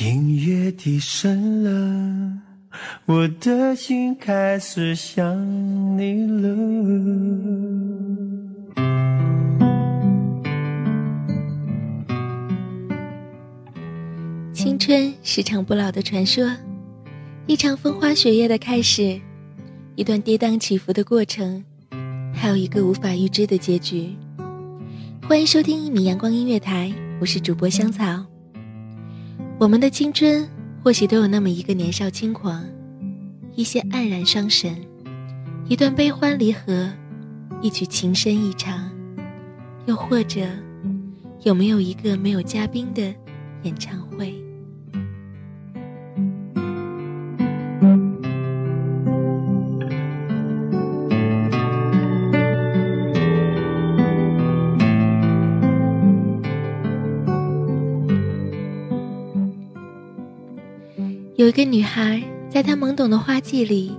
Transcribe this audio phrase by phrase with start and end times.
[0.00, 2.38] 音乐低声了，
[3.04, 5.36] 我的心开始想
[5.98, 6.48] 你了。
[14.54, 16.50] 青春是场不老的传说，
[17.46, 19.20] 一场风花雪月的开始，
[19.94, 21.62] 一段跌宕起伏的过程，
[22.32, 24.16] 还有一个无法预知的结局。
[25.28, 28.31] 欢迎收听一米阳光音乐台，我是主播香草。
[29.58, 30.48] 我们的青春
[30.82, 32.64] 或许都有那么一个年少轻狂，
[33.54, 34.76] 一些黯然伤神，
[35.68, 36.90] 一段悲欢离合，
[37.60, 38.90] 一曲情深意长，
[39.86, 40.40] 又或者
[41.42, 43.14] 有没有一个没有嘉宾的
[43.62, 44.34] 演唱会？
[61.42, 63.90] 有一个女孩，在她懵懂的花季里，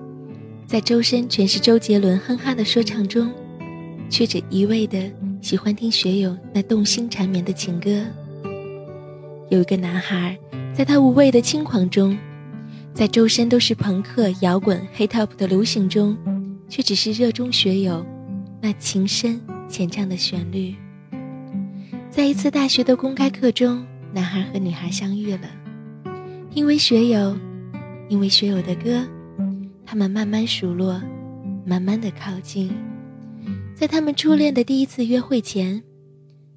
[0.65, 3.29] 在周身全是周杰伦哼哈的说唱中，
[4.09, 8.01] 却只一味的喜欢听学友那动心缠绵的情歌。
[9.49, 10.39] 有一个男孩，
[10.73, 12.17] 在他无畏的轻狂中，
[12.93, 16.17] 在周身都是朋克、摇滚、黑 top 的流行中，
[16.69, 18.05] 却只是热衷学友
[18.61, 20.73] 那情深浅唱的旋律。
[22.09, 25.41] 在一次大学的公开课中，男孩和女孩相遇了。
[26.55, 27.35] 因为学友，
[28.09, 29.03] 因为学友的歌，
[29.83, 31.01] 他们慢慢熟络，
[31.65, 32.71] 慢慢的靠近。
[33.73, 35.81] 在他们初恋的第一次约会前，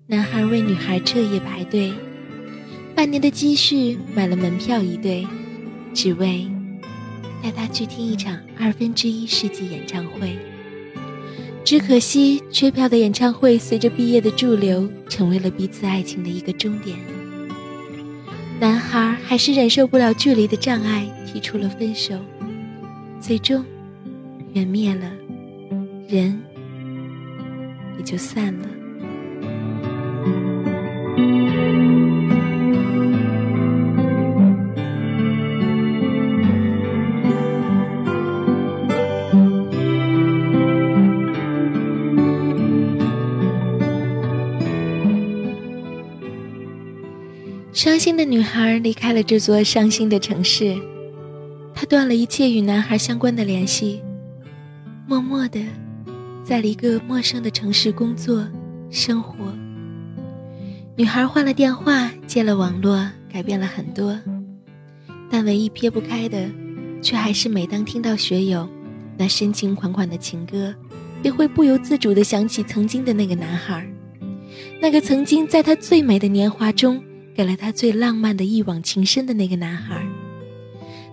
[0.06, 1.94] 男孩为女孩彻夜排队，
[2.94, 5.26] 半年的积蓄买了门票一对，
[5.94, 6.47] 只为
[7.43, 10.37] 带她去听一场二分之一世纪演唱会。
[11.65, 16.99] 只可惜，缺票的演唱会随着毕业的驻留，成为了彼此爱情的一个终点。
[18.59, 22.19] 男孩还是忍受不了距离的障碍，提出了分手，
[23.21, 23.62] 最终
[24.55, 25.12] 缘灭了，
[26.09, 26.41] 人
[27.99, 28.67] 也就散了。
[47.76, 50.75] 伤心的女孩离开了这座伤心的城市，
[51.75, 54.00] 她断了一切与男孩相关的联系，
[55.06, 55.60] 默默的，
[56.42, 58.48] 在了一个陌生的城市工作
[58.88, 59.53] 生活。
[60.97, 64.19] 女孩换了电话，接了网络，改变了很多，
[65.28, 66.48] 但唯一撇不开的，
[67.03, 68.66] 却还是每当听到学友
[69.19, 70.75] 那深情款款的情歌，
[71.20, 73.87] 便会不由自主的想起曾经的那个男孩，
[74.81, 77.03] 那个曾经在他最美的年华中。
[77.36, 80.02] 给了他最浪漫的一往情深的那个男孩，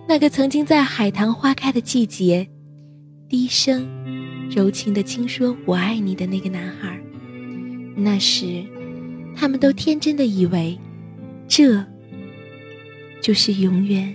[0.08, 2.48] 那个曾经在海棠花开的季节，
[3.28, 3.86] 低声
[4.48, 6.98] 柔情的轻说“我爱你”的那个男孩，
[7.94, 8.64] 那时，
[9.36, 10.78] 他们都天真的以为，
[11.46, 11.84] 这
[13.20, 14.14] 就是永远。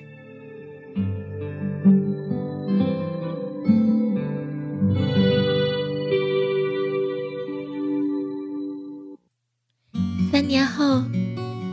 [10.32, 11.04] 三年后。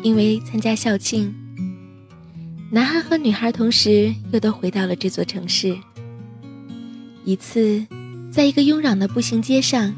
[0.06, 1.34] 因为参加校庆，
[2.70, 5.76] 男孩和女孩同时又都回到了这座城市。
[7.24, 7.84] 一次，
[8.30, 9.92] 在一个慵懒的步行街上，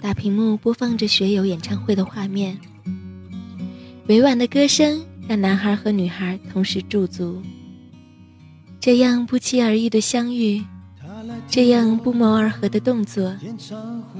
[0.00, 2.56] 大屏幕播放着学友演唱会的画面。
[4.06, 7.42] 委婉的歌声让男孩和女孩同时驻足。
[8.78, 10.62] 这样不期而遇的相遇，
[11.48, 13.36] 这样不谋而合的动作，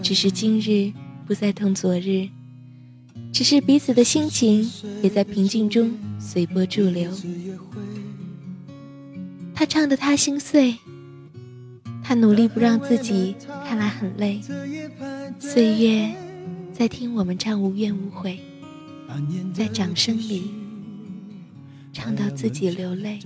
[0.03, 0.93] 只是今日
[1.25, 2.29] 不再同昨日。
[3.33, 4.69] 只是彼此的心情
[5.03, 7.11] 也在平静中随波逐流。
[9.55, 10.77] 他唱的他心碎，
[12.03, 13.37] 他努力不让自己
[13.67, 14.41] 看来很累。
[15.39, 16.15] 岁月
[16.73, 18.41] 在听我们唱无怨无悔，
[19.55, 20.53] 在掌声里
[21.93, 23.19] 唱到自己流泪。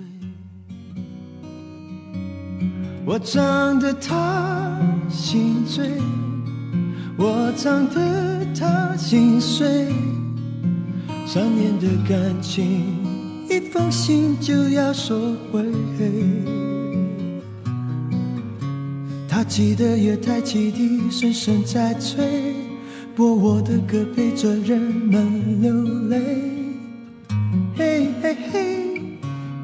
[3.05, 5.91] 我唱的他心醉。
[7.19, 9.87] 我唱的他心碎，
[11.27, 12.85] 三年的感情，
[13.49, 15.65] 一封信就要收回。
[19.29, 22.55] 他记得月台汽笛声声在催，
[23.15, 26.19] 播我的歌陪着人们流泪。
[27.77, 29.03] 嘿嘿嘿，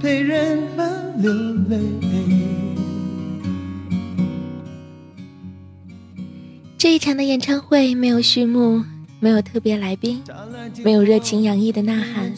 [0.00, 1.32] 陪人们流
[1.68, 2.67] 泪。
[6.88, 8.82] 这一场的演唱会没有序幕，
[9.20, 10.23] 没有特别来宾，
[10.82, 12.32] 没有热情洋溢的呐喊，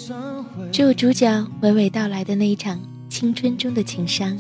[0.72, 4.36] 只有主角娓娓道来的那一场青春中的情伤。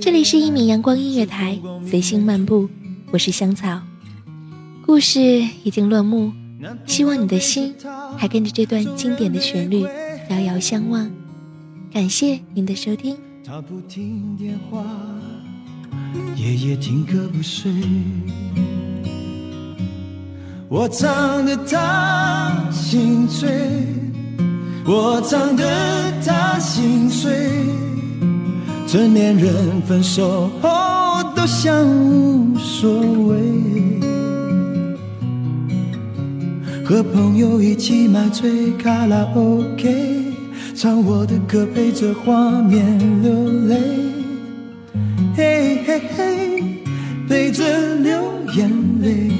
[0.00, 1.56] 这里是一米阳光音乐台，
[1.88, 2.68] 随心漫步，
[3.12, 3.80] 我是香草。
[4.84, 5.20] 故事
[5.62, 6.32] 已经落幕，
[6.86, 7.72] 希望你的心
[8.16, 9.86] 还跟着这段经典的旋律
[10.28, 11.08] 遥遥相望。
[11.92, 13.16] 感谢您的收听。
[13.46, 14.84] 他不听电话，
[16.36, 17.72] 夜夜听歌不睡。
[20.68, 23.48] 我唱得他心醉，
[24.84, 25.64] 我唱得
[26.24, 27.50] 他心碎。
[28.86, 30.68] 成年人分手后
[31.34, 33.36] 都像无所谓，
[36.84, 40.32] 和朋友一起买醉卡拉 OK，
[40.76, 43.78] 唱我的歌陪着画面流泪，
[45.36, 46.62] 嘿嘿嘿，
[47.28, 47.64] 陪着
[47.96, 48.22] 流
[48.54, 48.70] 眼
[49.02, 49.30] 泪。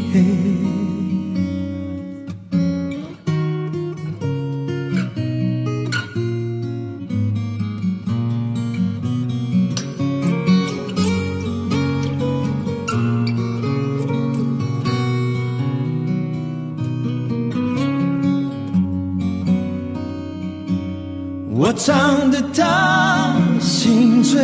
[21.56, 24.43] 我唱得他心醉，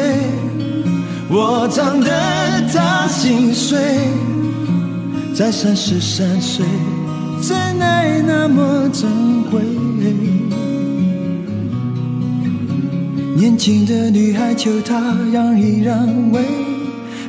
[1.32, 2.10] 我唱得
[2.72, 3.78] 他心碎，
[5.32, 6.66] 在三十三岁，
[7.40, 9.08] 真爱那么珍
[9.48, 9.62] 贵。
[13.36, 16.42] 年轻的女孩求他让一让位，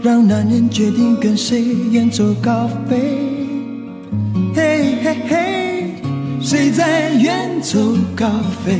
[0.02, 1.62] 让男人决定跟谁
[1.92, 3.20] 远走高飞。
[4.56, 5.94] 嘿嘿嘿，
[6.42, 7.80] 谁在远走
[8.16, 8.28] 高
[8.66, 8.80] 飞？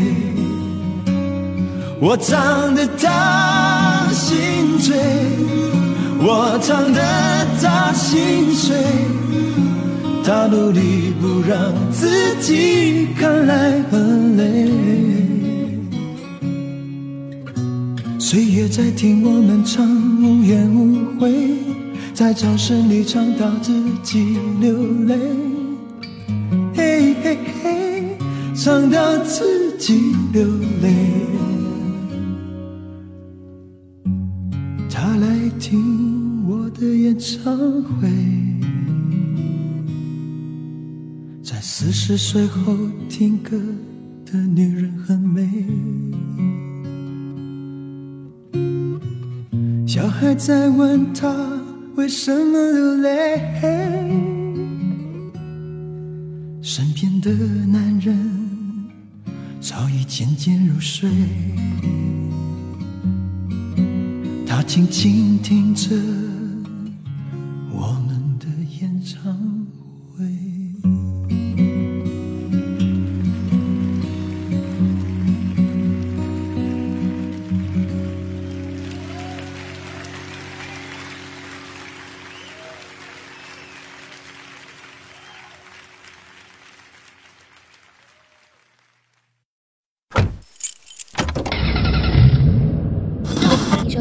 [2.02, 3.61] 我唱得他
[4.22, 4.96] 心醉，
[6.20, 7.02] 我唱的
[7.60, 8.78] 他心碎，
[10.24, 14.70] 他努力不让自己看来很累。
[18.20, 19.84] 岁月在听我们唱
[20.22, 21.34] 无怨无悔，
[22.14, 23.74] 在掌声里唱到自
[24.04, 24.78] 己流
[25.08, 25.18] 泪，
[26.76, 28.18] 嘿嘿嘿，
[28.56, 30.00] 唱到自己
[30.32, 30.44] 流
[30.84, 30.94] 泪。
[37.22, 38.10] 的演唱会，
[41.44, 42.76] 在四十岁后
[43.08, 43.52] 听歌
[44.26, 45.48] 的女人很美。
[49.86, 51.32] 小孩在问他
[51.96, 53.40] 为什么流泪，
[56.60, 57.32] 身边的
[57.68, 58.18] 男人
[59.60, 61.08] 早已渐渐入睡。
[64.48, 65.96] 他静静听着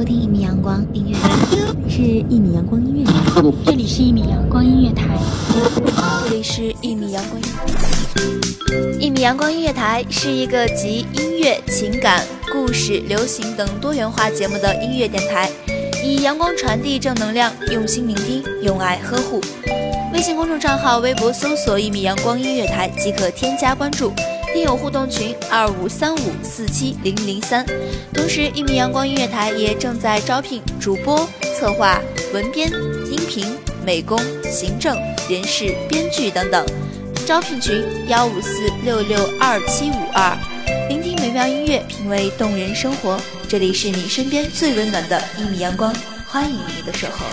[0.01, 1.29] 收听一米阳光音乐台，
[1.87, 3.13] 是一米阳光音乐台，
[3.67, 5.05] 这里是一米阳光音乐台，
[6.25, 8.99] 这里是一米阳光音乐台。
[8.99, 15.51] 一米阳光音乐台是一个集音乐、情感、故事、流行等多元化节目的音乐电台，
[16.03, 19.39] 以阳光传递正能量，用心聆听，用爱呵护。
[20.15, 24.15] 微信公众账号、微博搜索“一米阳光音乐台”即可添加关注。
[24.53, 27.65] 听友互动群二五三五四七零零三。
[28.13, 32.01] 同时，一米阳光音乐台也正在招聘主播、策划、
[32.33, 32.69] 文编、
[33.11, 33.47] 音频、
[33.85, 34.97] 美工、行政、
[35.29, 36.67] 人事、编剧等等。
[37.27, 40.37] 招聘群幺五四六六二七五二。
[40.89, 43.21] 聆听美妙音乐，品味动人生活。
[43.49, 45.95] 这里是你身边最温暖的一米阳光，
[46.27, 47.25] 欢迎你的守候。